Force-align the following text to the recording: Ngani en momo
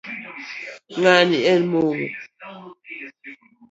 Ngani 0.97 1.37
en 1.51 1.61
momo 1.71 2.05